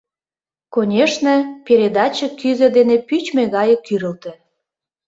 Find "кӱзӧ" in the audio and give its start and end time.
2.39-2.67